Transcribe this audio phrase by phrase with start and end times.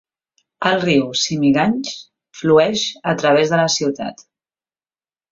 [0.67, 1.91] El riu Simiganj
[2.39, 4.25] flueix a través de la ciutat.